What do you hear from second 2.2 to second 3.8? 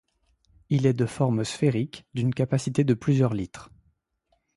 capacité de plusieurs litres.